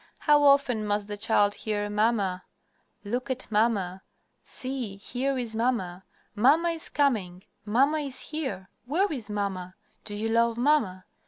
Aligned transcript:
How 0.17 0.41
often 0.41 0.83
must 0.83 1.07
the 1.07 1.15
child 1.15 1.53
hear 1.53 1.87
"Mamma," 1.87 2.41
"Look 3.03 3.29
at 3.29 3.45
mamma," 3.51 4.01
"See, 4.43 4.95
here 4.97 5.37
is 5.37 5.55
mamma," 5.55 6.05
"Mamma 6.33 6.69
is 6.69 6.89
coming," 6.89 7.43
"Mamma 7.65 7.99
is 7.99 8.19
here," 8.19 8.69
"Where 8.87 9.11
is 9.13 9.29
mamma?" 9.29 9.75
"Do 10.03 10.15
you 10.15 10.29
love 10.29 10.57
mamma?" 10.57 11.05